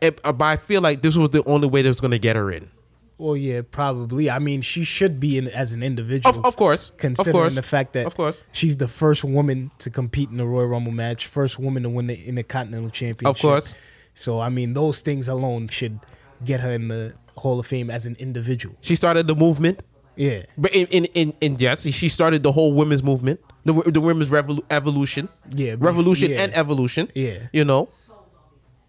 [0.00, 2.18] It- uh, but I feel like this was the only way that was going to
[2.20, 2.70] get her in.
[3.18, 4.30] Well, yeah, probably.
[4.30, 6.38] I mean, she should be in as an individual.
[6.38, 9.70] Of, of course, considering of course, the fact that of course, she's the first woman
[9.80, 13.26] to compete in the Royal Rumble match, first woman to win the Intercontinental Championship.
[13.26, 13.74] Of course.
[14.14, 15.98] So I mean, those things alone should
[16.44, 18.76] get her in the Hall of Fame as an individual.
[18.82, 19.82] she started the movement.
[20.14, 20.42] Yeah.
[20.56, 24.30] But in in in, in yes, she started the whole women's movement, the the women's
[24.30, 26.42] revolu- evolution, Yeah, revolution yeah.
[26.42, 27.10] and evolution.
[27.14, 27.48] Yeah.
[27.52, 27.88] you know,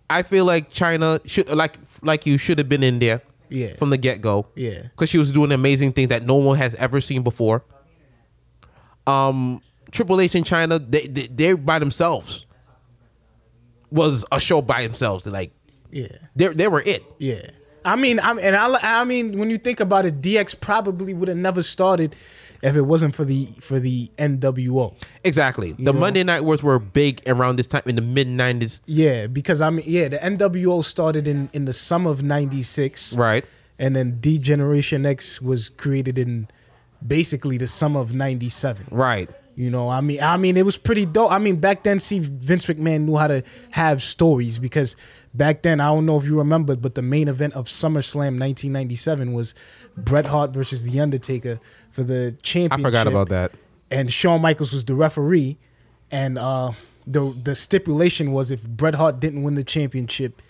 [0.10, 3.22] I feel like Chyna should like like you should have been in there.
[3.50, 3.76] Yeah.
[3.76, 4.48] from the get go.
[4.56, 4.84] Yeah.
[4.84, 7.64] because she was doing amazing things that no one has ever seen before.
[9.08, 12.46] Um, Triple H in Chyna, they they they're by themselves.
[13.92, 15.24] Was a show by themselves.
[15.24, 15.52] They're like
[15.92, 16.08] Yeah.
[16.36, 17.04] they they were it.
[17.18, 17.50] Yeah.
[17.84, 21.28] I mean, I and I, I mean, when you think about it, DX probably would
[21.28, 22.16] have never started
[22.62, 24.94] if it wasn't for the for the NWO.
[25.24, 25.72] Exactly.
[25.74, 25.94] The know?
[25.94, 28.80] Monday Night Wars were big around this time in the mid '90s.
[28.86, 33.46] Yeah, because I mean, yeah, the NWO started in in the summer of '96, Right.
[33.78, 36.48] and then D Generation X was created in
[37.06, 38.88] basically the summer of '97.
[38.92, 39.30] Right.
[39.60, 41.34] You know, I mean, I mean, it was pretty dope.
[41.34, 44.96] I mean, back then, see, Vince McMahon knew how to have stories because
[45.34, 49.34] back then, I don't know if you remember, but the main event of SummerSlam 1997
[49.34, 49.54] was
[49.98, 51.60] Bret Hart versus The Undertaker
[51.92, 52.86] for the championship.
[52.86, 53.52] I forgot about that.
[53.92, 55.58] And Shawn Michaels was the referee,
[56.10, 56.72] and uh,
[57.06, 60.42] the the stipulation was if Bret Hart didn't win the championship,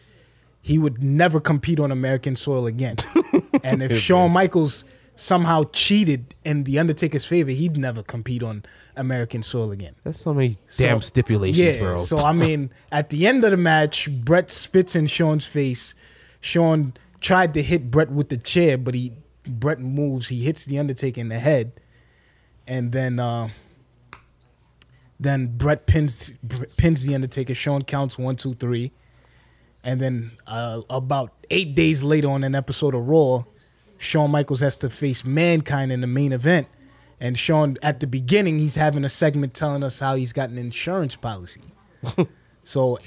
[0.61, 2.97] he would never compete on American soil again.
[3.63, 4.85] and if Shawn Michaels
[5.19, 8.63] somehow cheated in the Undertaker's favor, he'd never compete on
[8.95, 9.93] American soil again.
[10.03, 11.97] That's so many So- damn stipulations, yeah, bro.
[11.99, 15.93] So I mean, at the end of the match, Bret spits in Shawn's face.
[16.41, 19.11] Shawn tried to hit Bret with the chair, but he
[19.45, 20.29] Bret moves.
[20.29, 21.73] He hits the Undertaker in the head,
[22.67, 23.49] and then uh,
[25.19, 26.31] then Bret pins
[26.77, 27.53] pins the Undertaker.
[27.55, 28.91] Shawn counts one, two, three,
[29.83, 33.43] and then uh, about eight days later on an episode of Raw,
[33.99, 36.67] Shawn Michaels has to face Mankind in the main event.
[37.19, 40.57] And Shawn, at the beginning, he's having a segment telling us how he's got an
[40.57, 41.61] insurance policy.
[42.63, 42.97] so,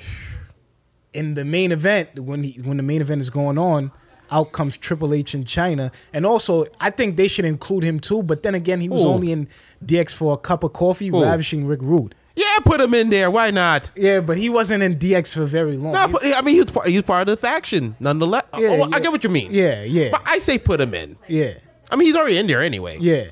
[1.14, 3.90] in the main event, when he when the main event is going on,
[4.30, 8.22] out comes Triple H in Chyna, and also I think they should include him too.
[8.22, 9.08] But then again, he was Who?
[9.08, 9.48] only in
[9.84, 11.22] DX for a cup of coffee, Who?
[11.22, 12.14] ravishing Rick Rude.
[12.36, 13.30] Yeah, put him in there.
[13.30, 13.90] Why not?
[13.96, 15.92] Yeah, but he wasn't in DX for very long.
[15.92, 18.44] No, but, I mean, he was part, he was part of the faction, nonetheless.
[18.58, 19.00] Yeah, oh, I yeah.
[19.00, 19.52] get what you mean.
[19.52, 20.10] Yeah, yeah.
[20.10, 21.16] But I say put him in.
[21.28, 21.54] yeah,
[21.90, 22.98] I mean, he's already in there anyway.
[23.00, 23.26] yeah,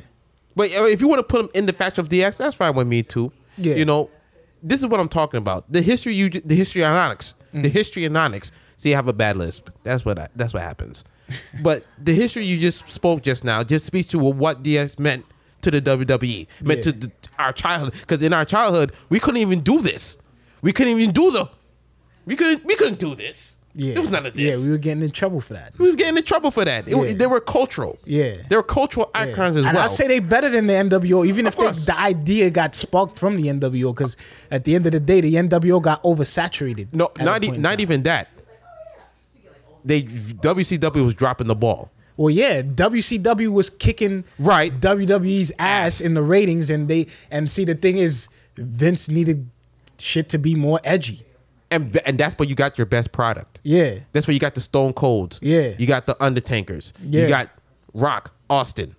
[0.54, 2.86] But if you want to put him in the faction of DX, that's fine with
[2.86, 3.32] me too.
[3.56, 3.74] Yeah.
[3.76, 4.10] You know,
[4.62, 5.70] this is what I'm talking about.
[5.72, 7.62] The history you, the histrionics, Mm.
[7.64, 8.52] the history histrionics.
[8.76, 9.70] See, I have a bad lisp.
[9.82, 11.04] That's what I, that's what happens.
[11.62, 15.24] but the history you just spoke just now just speaks to what DX meant
[15.62, 16.92] to the WWE, meant Yeah.
[16.92, 17.92] to the, our childhood.
[18.00, 20.16] Because in our childhood, we couldn't even do this.
[20.62, 21.48] We couldn't even do the.
[22.26, 22.64] We couldn't.
[22.64, 23.54] We couldn't do this.
[23.74, 23.94] yeah.
[23.94, 24.58] There was none of this.
[24.58, 25.72] Yeah, we were getting in trouble for that.
[25.78, 26.86] we was getting in trouble for that.
[26.88, 27.12] It, Yeah.
[27.14, 27.98] They were cultural.
[28.04, 28.36] Yeah.
[28.48, 29.84] They were cultural icons as and well.
[29.84, 33.18] I say they better than the NWO, even Of if they, the idea got sparked
[33.18, 33.94] from the NWO.
[33.94, 34.16] Because
[34.50, 36.88] at the end of the day, the NWO got oversaturated.
[36.92, 38.28] No, not e- not even that.
[39.84, 41.90] They WCW was dropping the ball.
[42.20, 44.78] Well, yeah, WCW was kicking Right.
[44.78, 49.48] WWE's ass in the ratings, and they and see the thing is, Vince needed
[49.98, 51.22] shit to be more edgy.
[51.70, 53.58] And and that's where you got your best product.
[53.62, 55.38] Yeah, That's where you got the Stone Colds.
[55.40, 55.72] Yeah.
[55.78, 56.92] You got the Undertakers.
[57.02, 57.22] Yeah.
[57.22, 57.48] You got
[57.94, 58.96] Rock, Austin.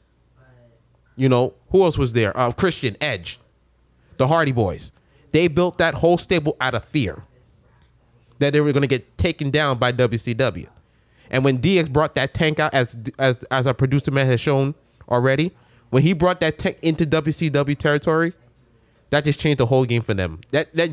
[1.15, 2.35] You know, who else was there?
[2.35, 3.39] Uh, Christian, Edge,
[4.17, 4.91] the Hardy Boys.
[5.31, 7.21] They built that whole stable out of fear
[8.39, 10.67] that they were going to get taken down by WCW.
[11.31, 14.75] And when DX brought that tank out, as as as our producer man has shown
[15.09, 15.51] already,
[15.89, 18.33] when he brought that tank into WCW territory,
[19.09, 20.41] that just changed the whole game for them.
[20.51, 20.91] That that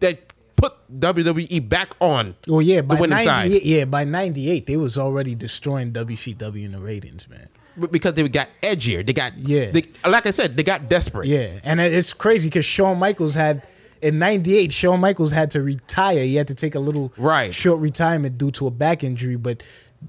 [0.00, 2.34] that put WWE back on.
[2.48, 2.80] Oh, well, yeah.
[2.82, 7.28] By ninety eight, yeah, by ninety eight, they was already destroying WCW in the ratings,
[7.28, 7.48] man.
[7.92, 9.06] Because they got edgier.
[9.06, 9.70] They got Yeah.
[9.70, 11.28] They, like I said, they got desperate.
[11.28, 13.64] Yeah, and it's crazy because Shawn Michaels had
[14.02, 14.72] in '98.
[14.72, 16.22] Shawn Michaels had to retire.
[16.24, 17.54] He had to take a little Right.
[17.54, 19.36] short retirement due to a back injury.
[19.36, 19.62] But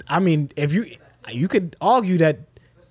[0.08, 0.86] I mean, if you
[1.32, 2.40] you could argue that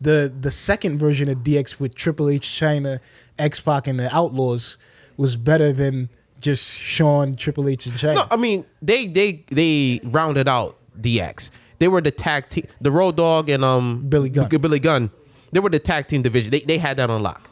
[0.00, 3.00] the the second version of DX with Triple H, Chyna,
[3.38, 4.76] X Pac, and the Outlaws
[5.16, 6.08] was better than
[6.40, 8.14] just Shawn, Triple H, and Shane.
[8.14, 11.50] No, I mean they they they rounded out DX.
[11.80, 14.48] They were the tag team, the Road Dog and um Billy Gunn.
[14.48, 15.10] Billy Gunn.
[15.52, 16.50] They were the tag team division.
[16.50, 17.48] They they had that on lock.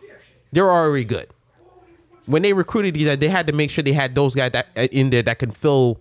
[0.52, 1.28] They were already good.
[2.26, 4.66] When they recruited these, guys, they had to make sure they had those guys that
[4.76, 6.00] uh, in there that can fill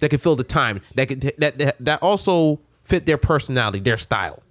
[0.00, 3.96] that can fill the time that could that that, that also fit their personality, their
[3.96, 4.42] style.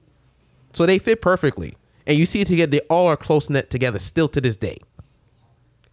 [0.73, 1.75] So they fit perfectly,
[2.07, 2.71] and you see it together.
[2.71, 4.77] They all are close knit together still to this day.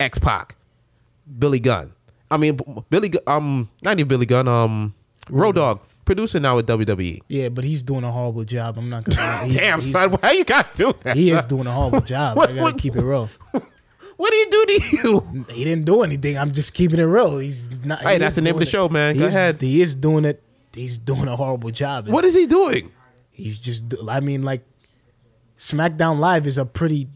[0.00, 0.54] X Pac,
[1.38, 1.92] Billy Gunn.
[2.30, 3.10] I mean, Billy.
[3.26, 4.46] Um, not even Billy Gunn.
[4.46, 4.94] Um,
[5.30, 6.68] Road Dog, producer now with.
[6.68, 7.20] WWE.
[7.28, 8.78] yeah, but he's doing a horrible job.
[8.78, 9.48] I'm not gonna.
[9.52, 11.16] Damn, he's- son, why you got to do that?
[11.16, 12.36] He is doing a horrible job.
[12.36, 13.28] What- I gotta what- keep it real.
[14.18, 15.44] What do you do to you?
[15.54, 16.36] He didn't do anything.
[16.36, 17.38] I'm just keeping it real.
[17.38, 18.02] He's not.
[18.02, 18.92] Hey, he that's the name of the show, it.
[18.92, 19.14] man.
[19.14, 19.60] Go He's- ahead.
[19.62, 20.42] He is doing it.
[20.74, 22.08] He's doing a horrible job.
[22.08, 22.92] What is he doing?
[23.30, 23.88] He's just.
[23.88, 24.62] do- I mean, like,
[25.58, 27.08] SmackDown Live is a pretty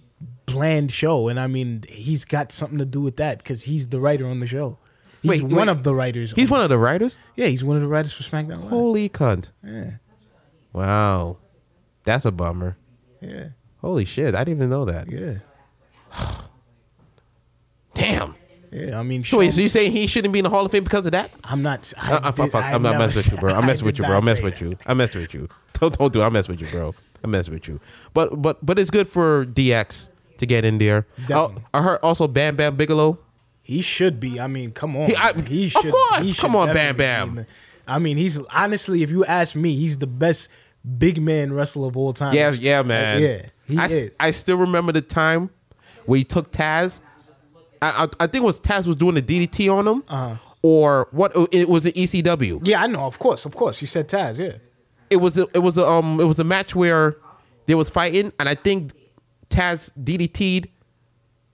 [0.47, 4.01] bland show, and I mean, he's got something to do with that because he's the
[4.01, 4.79] writer on the show.
[5.23, 5.69] He's Wait, one wait.
[5.69, 6.33] of the writers.
[6.37, 7.17] He's on- one of the writers.
[7.37, 8.71] Yeah, he's one of the writers for SmackDown Live.
[8.71, 9.51] Holy cunt!
[9.65, 9.91] Yeah,
[10.73, 11.39] Wow,
[12.05, 12.77] that's a bummer.
[13.21, 13.49] yeah,
[13.81, 14.35] Holy shit!
[14.37, 15.11] I didn't even know that.
[15.11, 15.39] yeah,
[17.95, 18.35] Damn.
[18.71, 18.99] yeah.
[18.99, 20.85] I mean, So wait, so you saying he shouldn't be in the Hall of Fame
[20.85, 21.31] because of that?
[21.45, 21.93] I'm not.
[21.97, 23.55] I uh, uh, I, I, did- fuck, I I'm not never messing with you, bro.
[23.59, 24.17] I'm messing with you, bro.
[24.17, 24.79] I'm messing with you.
[24.87, 25.49] I'm messing with you.
[25.75, 26.21] Don't don't do.
[26.21, 26.25] it.
[26.25, 26.95] I'm messing with you, bro.
[27.25, 27.81] I'm messing with you.
[28.15, 31.07] But but but it's good for DX to get in there.
[31.25, 31.65] Uh, definitely.
[31.75, 33.19] I, I heard also Bam Bam Bigelow.
[33.63, 34.41] He should be.
[34.41, 35.09] I mean, come on.
[35.09, 36.27] He- I- He of should, course.
[36.27, 37.35] he Come on, Bam Bam.
[37.37, 37.45] be
[37.87, 40.49] I mean, he's honestly, if you ask me, he's the best
[40.99, 42.35] big man wrestler of all time.
[42.35, 43.21] Yeah, yeah, man.
[43.23, 44.11] yeah, he I, is.
[44.21, 45.51] I still remember the time
[46.07, 47.01] where he took Taz.
[47.83, 50.37] I, I, think it was Taz was doing the DDT on him, Uh-huh.
[50.63, 51.33] or what?
[51.53, 52.61] It was the ECW.
[52.67, 53.01] yeah, I know.
[53.01, 53.81] Of course, of course.
[53.81, 54.39] You said Taz.
[54.39, 54.59] Yeah.
[55.11, 57.17] It was the, it was a, um it was a match where
[57.67, 58.93] they was fighting, and I think
[59.51, 60.69] Taz DDT'd.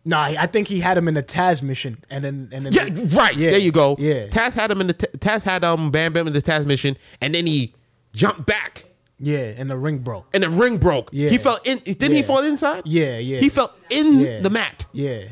[0.05, 3.37] Nah, I think he had him in a Tazmission, and then and then Yeah, right.
[3.37, 3.97] Yeah, There you go.
[3.99, 7.35] Yeah, Taz had him in the Taz had um Bam Bam in the Tazmission, and
[7.35, 7.75] then he
[8.15, 8.85] jumped back,
[9.19, 10.27] yeah, and the ring broke.
[10.33, 11.11] and the ring broke.
[11.13, 11.29] Yeah.
[11.29, 11.79] He fell in.
[11.81, 12.83] Didn't he fall inside?
[12.87, 13.39] Yeah, yeah.
[13.39, 14.41] He fell in Yeah.
[14.41, 14.87] the mat.
[14.93, 15.25] Yeah,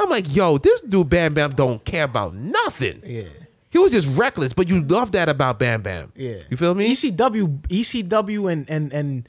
[0.00, 3.02] I'm like, yo, this dude Bam Bam don't care about nothing.
[3.04, 3.24] yeah,
[3.70, 6.12] He was just reckless, but you love that about Bam Bam.
[6.16, 6.38] yeah.
[6.48, 6.90] You feel me?
[6.92, 9.28] ECW, ECW, and and and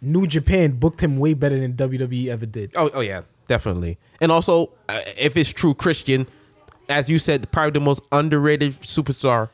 [0.00, 2.72] New Japan booked him way better than WWE ever did.
[2.76, 3.98] Oh, oh yeah, definitely.
[4.20, 6.26] And also, uh, if it's true, Christian,
[6.88, 9.48] as you said, probably the most underrated superstar,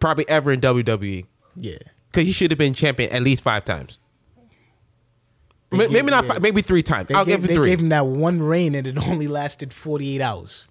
[0.00, 1.76] probably ever in WWE, Yeah.
[2.10, 3.98] because he should have been champion at least five times.
[5.70, 6.32] They gave- maybe not yeah.
[6.34, 7.10] five, maybe three times.
[7.12, 7.68] I'll gave, give they it three.
[7.70, 10.68] gave him that one reign and it only lasted 48 hours.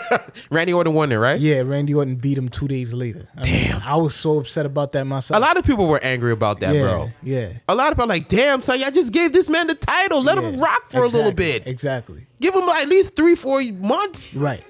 [0.50, 1.38] Randy Orton won it, right?
[1.38, 3.28] Yeah, Randy Orton beat him two days later.
[3.36, 3.82] I mean, Damn.
[3.82, 5.36] I was so upset about that myself.
[5.36, 7.12] A lot of people were angry about that, yeah, bro.
[7.22, 7.52] Yeah.
[7.68, 10.22] A lot of people like, damn, so y'all just gave this man the title.
[10.22, 11.66] Let him rock for a little bit.
[11.66, 12.26] Exactly.
[12.40, 14.34] Give him at least three, four months.
[14.34, 14.64] Right.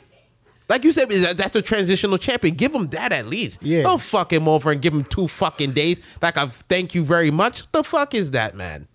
[0.69, 2.57] Like you said, that's a transitional champion.
[2.57, 3.63] Give him that at least.
[3.63, 3.83] Yeah.
[3.83, 6.01] Don't fuck him over and give him two fucking days.
[6.21, 7.71] Like I thank you very much.
[7.71, 8.89] the fuck is that, man?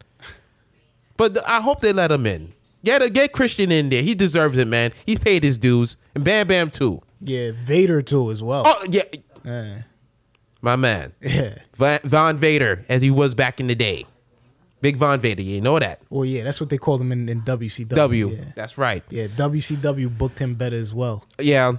[1.22, 2.54] But I hope they let him in.
[2.84, 4.02] Get get Christian in there.
[4.02, 4.92] He deserves it, man.
[5.06, 5.96] He's paid his dues.
[6.16, 7.04] And Bam Bam too.
[7.20, 8.64] Yeah, Vader too as well.
[8.66, 9.04] Oh yeah,
[9.46, 9.82] Uh,
[10.64, 11.60] my man, yeah.
[11.76, 14.06] Va- Von Vader, as he was back in the day.
[14.82, 16.02] Big Von Vader, you know that.
[16.10, 17.90] Well, yeah, that's what they called him in, in WCW.
[17.90, 18.30] W.
[18.30, 18.46] Yeah.
[18.56, 19.04] That's right.
[19.12, 21.24] yeah, WCW booked him better as well.
[21.40, 21.74] yeah,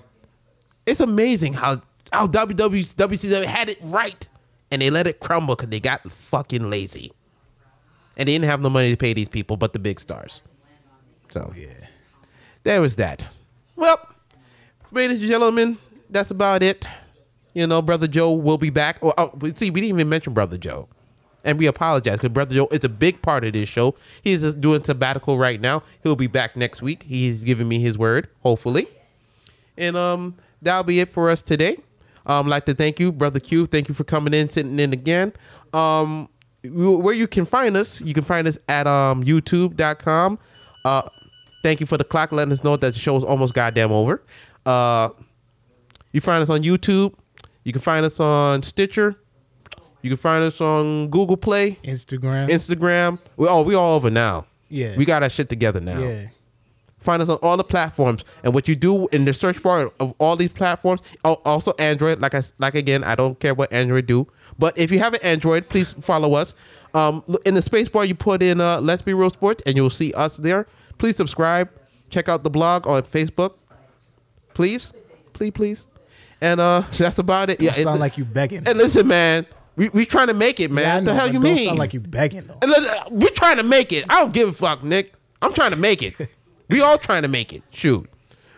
[0.86, 4.28] it's amazing how how WW, WCW had it right,
[4.70, 7.10] and they let it crumble because they got fucking lazy,
[8.16, 10.40] and they didn't have no money to pay these people, but the big stars.
[11.30, 11.68] So Yeah.
[12.62, 13.28] there was that.
[13.76, 13.98] Well,
[14.90, 15.78] ladies and gentlemen,
[16.10, 16.86] that's about it.
[17.54, 18.98] You know, brother Joe will be back.
[19.02, 20.88] Oh, oh see, we didn't even mention brother Joe,
[21.44, 23.94] and we apologize because brother Joe is a big part of this show.
[24.22, 25.82] He's doing sabbatical right now.
[26.02, 27.02] He'll be back next week.
[27.04, 28.86] He's giving me his word, hopefully.
[29.76, 31.76] And um, that'll be it for us today.
[32.24, 33.66] Um, like to thank you, brother Q.
[33.66, 35.32] Thank you for coming in, sitting in again.
[35.72, 36.28] Um,
[36.64, 40.38] where you can find us, you can find us at um YouTube.com.
[40.84, 41.02] Uh,
[41.62, 44.22] thank you for the clock, letting us know that the show is almost goddamn over.
[44.66, 45.08] Uh,
[46.12, 47.14] you find us on YouTube.
[47.64, 49.16] You can find us on Stitcher.
[50.02, 52.48] You can find us on Google Play, Instagram.
[52.48, 53.18] Instagram.
[53.36, 54.46] We all we all over now.
[54.68, 54.96] Yeah.
[54.96, 55.98] we got our shit together now.
[56.00, 56.26] yeah.
[56.98, 60.14] Find us on all the platforms, and what you do in the search bar of
[60.18, 62.20] all these platforms, al- also Android.
[62.20, 64.28] Like I like again, I don't care what Android do,
[64.58, 66.54] but if you have an Android, please follow us.
[66.94, 69.90] Um, in the space bar, you put in uh, "Let's Be Real Sports," and you'll
[69.90, 70.66] see us there.
[70.98, 71.70] Please subscribe.
[72.10, 73.54] Check out the blog on Facebook.
[74.54, 74.92] Please,
[75.32, 75.86] please, please.
[76.40, 77.60] And uh, that's about it.
[77.60, 78.62] You Yeah, sound and- like you begging.
[78.66, 79.46] and listen, man,
[79.76, 81.04] we we trying to make it, man.
[81.06, 81.66] Yeah, the hell you mean?
[81.66, 82.58] Sound like you begging though.
[83.10, 84.04] We're trying to make it.
[84.10, 85.14] I don't give a fuck, Nick.
[85.40, 86.14] I'm trying to make it.
[86.68, 87.62] We all trying to make it.
[87.68, 88.08] Shoot.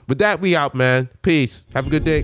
[0.06, 1.08] With that, we out, man.
[1.22, 1.66] Peace.
[1.74, 2.22] Have a good day.